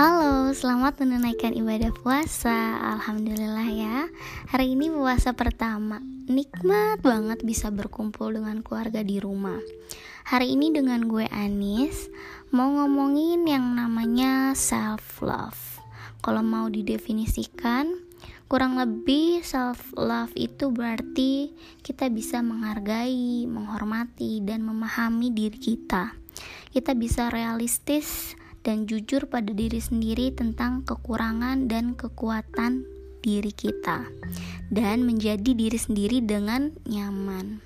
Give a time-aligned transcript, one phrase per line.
[0.00, 2.80] Halo, selamat menunaikan ibadah puasa.
[2.96, 4.08] Alhamdulillah ya.
[4.48, 6.00] Hari ini puasa pertama.
[6.24, 9.60] Nikmat banget bisa berkumpul dengan keluarga di rumah.
[10.24, 12.08] Hari ini dengan gue Anis
[12.48, 15.84] mau ngomongin yang namanya self love.
[16.24, 17.92] Kalau mau didefinisikan,
[18.48, 21.52] kurang lebih self love itu berarti
[21.84, 26.16] kita bisa menghargai, menghormati dan memahami diri kita.
[26.72, 32.84] Kita bisa realistis dan jujur pada diri sendiri tentang kekurangan dan kekuatan
[33.20, 34.08] diri kita,
[34.72, 37.60] dan menjadi diri sendiri dengan nyaman.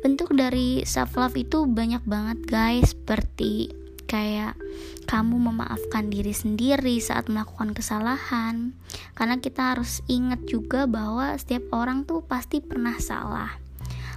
[0.00, 3.70] Bentuk dari self love itu banyak banget, guys, seperti
[4.10, 4.58] kayak
[5.06, 8.74] kamu memaafkan diri sendiri saat melakukan kesalahan,
[9.14, 13.54] karena kita harus ingat juga bahwa setiap orang tuh pasti pernah salah.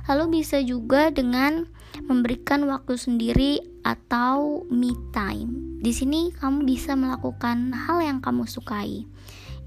[0.10, 1.70] Lalu bisa juga dengan
[2.02, 5.80] memberikan waktu sendiri atau me time.
[5.84, 9.06] Di sini kamu bisa melakukan hal yang kamu sukai.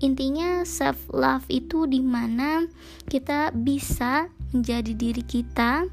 [0.05, 2.69] Intinya self love itu di mana
[3.09, 5.89] kita bisa menjadi diri kita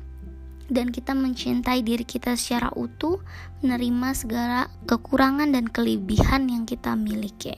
[0.72, 3.20] dan kita mencintai diri kita secara utuh,
[3.64, 7.56] menerima segala kekurangan dan kelebihan yang kita miliki.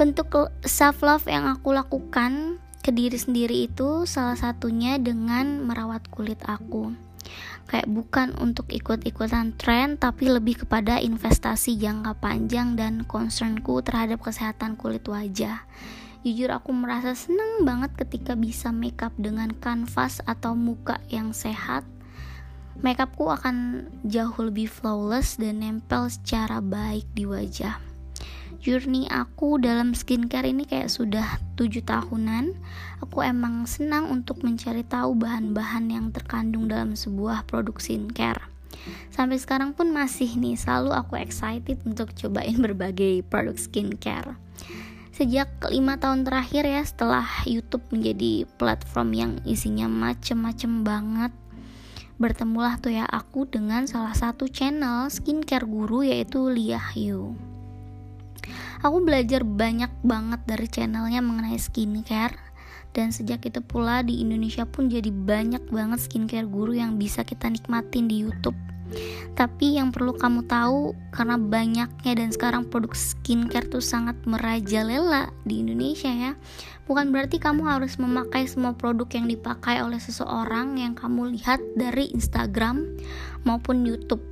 [0.00, 0.32] Bentuk
[0.64, 7.09] self love yang aku lakukan ke diri sendiri itu salah satunya dengan merawat kulit aku
[7.70, 14.74] kayak bukan untuk ikut-ikutan tren tapi lebih kepada investasi jangka panjang dan concernku terhadap kesehatan
[14.74, 15.62] kulit wajah.
[16.26, 21.86] Jujur aku merasa seneng banget ketika bisa makeup dengan kanvas atau muka yang sehat.
[22.82, 27.89] Makeupku akan jauh lebih flawless dan nempel secara baik di wajah
[28.60, 32.52] journey aku dalam skincare ini kayak sudah 7 tahunan
[33.00, 38.44] aku emang senang untuk mencari tahu bahan-bahan yang terkandung dalam sebuah produk skincare.
[39.10, 44.36] Sampai sekarang pun masih nih selalu aku excited untuk cobain berbagai produk skincare.
[45.16, 51.32] Sejak lima tahun terakhir ya setelah YouTube menjadi platform yang isinya macem-macem banget
[52.20, 57.49] bertemulah tuh ya aku dengan salah satu channel skincare guru yaitu Lia Hyu
[58.80, 62.32] Aku belajar banyak banget dari channelnya mengenai skincare
[62.96, 67.52] dan sejak itu pula di Indonesia pun jadi banyak banget skincare guru yang bisa kita
[67.52, 68.56] nikmatin di YouTube.
[69.36, 75.60] Tapi yang perlu kamu tahu karena banyaknya dan sekarang produk skincare tuh sangat merajalela di
[75.62, 76.32] Indonesia ya.
[76.90, 82.10] Bukan berarti kamu harus memakai semua produk yang dipakai oleh seseorang yang kamu lihat dari
[82.10, 82.98] Instagram
[83.46, 84.29] maupun YouTube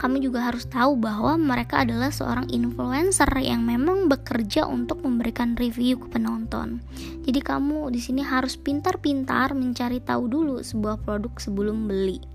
[0.00, 6.00] kamu juga harus tahu bahwa mereka adalah seorang influencer yang memang bekerja untuk memberikan review
[6.00, 6.80] ke penonton.
[7.28, 12.29] Jadi kamu di sini harus pintar-pintar mencari tahu dulu sebuah produk sebelum beli.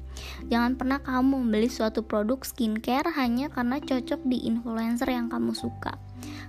[0.48, 5.98] Jangan pernah kamu membeli suatu produk skincare hanya karena cocok di influencer yang kamu suka.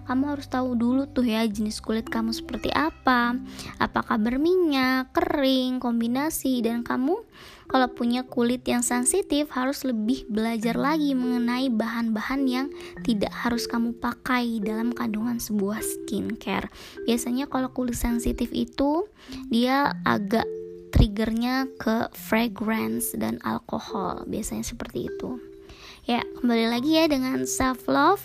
[0.06, 3.34] Kamu harus tahu dulu tuh ya jenis kulit kamu seperti apa.
[3.82, 7.18] Apakah berminyak, kering, kombinasi dan kamu
[7.66, 12.66] kalau punya kulit yang sensitif harus lebih belajar lagi mengenai bahan-bahan yang
[13.02, 16.70] tidak harus kamu pakai dalam kandungan sebuah skincare.
[17.02, 19.10] Biasanya kalau kulit sensitif itu
[19.50, 20.46] dia agak
[20.96, 24.24] triggernya ke fragrance dan alkohol.
[24.24, 25.36] Biasanya seperti itu.
[26.08, 28.24] Ya kembali lagi ya dengan self love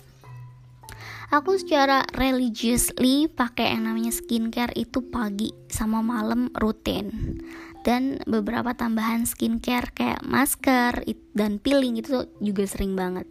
[1.31, 7.39] aku secara religiously pakai yang namanya skincare itu pagi sama malam rutin.
[7.81, 11.01] Dan beberapa tambahan skincare kayak masker
[11.33, 13.25] dan peeling itu juga sering banget.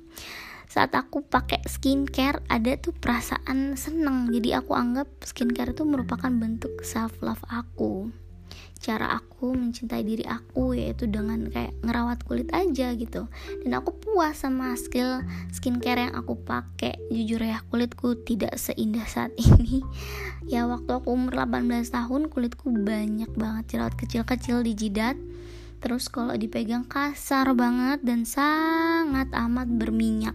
[0.66, 4.28] Saat aku pakai skincare ada tuh perasaan seneng.
[4.34, 8.10] Jadi aku anggap skincare itu merupakan bentuk self love aku
[8.90, 13.30] cara aku mencintai diri aku yaitu dengan kayak ngerawat kulit aja gitu.
[13.62, 15.22] Dan aku puas sama skill
[15.54, 16.98] skincare yang aku pakai.
[17.14, 19.86] Jujur ya kulitku tidak seindah saat ini.
[20.50, 25.14] Ya waktu aku umur 18 tahun kulitku banyak banget jerawat kecil-kecil di jidat.
[25.78, 30.34] Terus kalau dipegang kasar banget dan sangat amat berminyak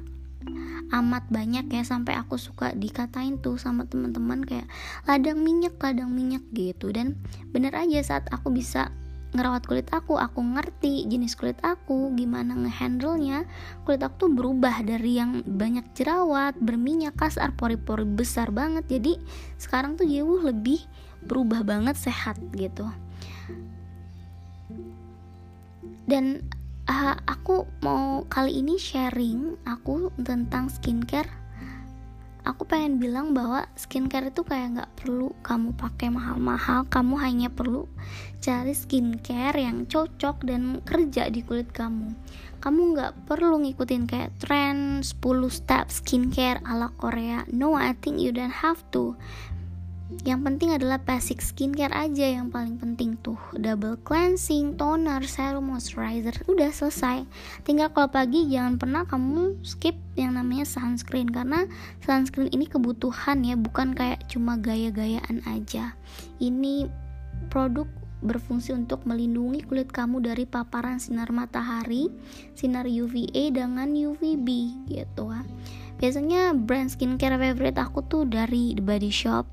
[0.94, 4.68] amat banyak ya sampai aku suka dikatain tuh sama teman-teman kayak
[5.10, 7.18] ladang minyak ladang minyak gitu dan
[7.50, 8.94] bener aja saat aku bisa
[9.36, 13.44] ngerawat kulit aku, aku ngerti jenis kulit aku, gimana ngehandle-nya.
[13.84, 18.88] Kulit aku tuh berubah dari yang banyak jerawat, berminyak, kasar, pori-pori besar banget.
[18.88, 19.20] Jadi
[19.60, 20.80] sekarang tuh jauh lebih
[21.28, 22.88] berubah banget sehat gitu.
[26.08, 26.48] Dan
[26.90, 31.30] uh, aku mau kali ini sharing aku tentang skincare.
[32.46, 37.90] Aku pengen bilang bahwa skincare itu kayak nggak perlu kamu pakai mahal-mahal kamu hanya perlu
[38.38, 42.14] cari skincare yang cocok dan kerja di kulit kamu.
[42.62, 45.18] Kamu nggak perlu ngikutin kayak tren 10
[45.50, 47.50] step skincare ala Korea.
[47.50, 49.18] No I think you don't have to
[50.22, 53.38] yang penting adalah basic skincare aja yang paling penting tuh.
[53.58, 57.26] Double cleansing, toner, serum, moisturizer udah selesai.
[57.66, 61.66] Tinggal kalau pagi jangan pernah kamu skip yang namanya sunscreen karena
[62.06, 65.98] sunscreen ini kebutuhan ya bukan kayak cuma gaya-gayaan aja.
[66.38, 66.86] Ini
[67.50, 67.90] produk
[68.22, 72.14] berfungsi untuk melindungi kulit kamu dari paparan sinar matahari,
[72.54, 74.48] sinar UVA dengan UVB
[74.86, 75.46] gitu kan.
[75.98, 79.48] Biasanya brand skincare favorite aku tuh dari The Body Shop,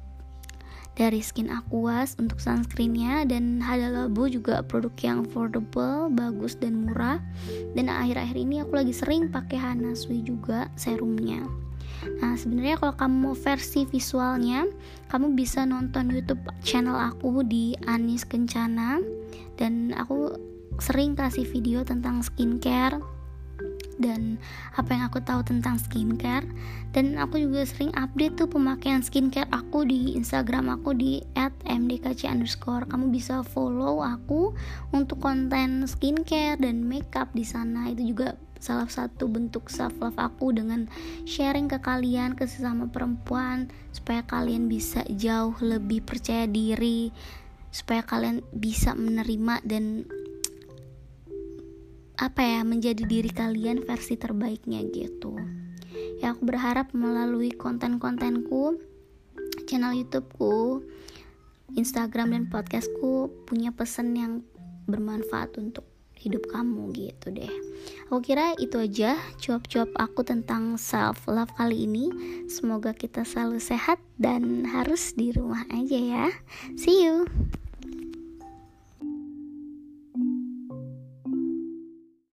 [0.92, 7.18] dari Skin Aquas untuk sunscreennya dan Hada Labo juga produk yang affordable, bagus dan murah.
[7.72, 11.44] Dan akhir-akhir ini aku lagi sering pakai Hana Sui juga serumnya.
[12.18, 14.66] Nah, sebenarnya kalau kamu mau versi visualnya,
[15.08, 18.98] kamu bisa nonton YouTube channel aku di Anis Kencana
[19.54, 20.34] dan aku
[20.82, 22.98] sering kasih video tentang skincare
[23.98, 24.40] dan
[24.76, 26.46] apa yang aku tahu tentang skincare.
[26.92, 31.24] Dan aku juga sering update tuh pemakaian skincare aku di Instagram aku di
[31.64, 32.84] @mdkc underscore.
[32.88, 34.52] Kamu bisa follow aku
[34.92, 37.88] untuk konten skincare dan makeup di sana.
[37.88, 40.86] Itu juga salah satu bentuk self love aku dengan
[41.26, 47.10] sharing ke kalian ke sesama perempuan supaya kalian bisa jauh lebih percaya diri
[47.72, 50.06] supaya kalian bisa menerima dan
[52.22, 55.34] apa ya menjadi diri kalian versi terbaiknya gitu.
[56.22, 58.78] Ya aku berharap melalui konten-kontenku
[59.66, 60.86] channel YouTubeku
[61.74, 64.32] Instagram dan podcastku punya pesan yang
[64.86, 65.82] bermanfaat untuk
[66.14, 67.50] hidup kamu gitu deh.
[68.06, 72.06] Aku kira itu aja cuap-cuap aku tentang self love kali ini.
[72.46, 76.26] Semoga kita selalu sehat dan harus di rumah aja ya.
[76.78, 77.26] See you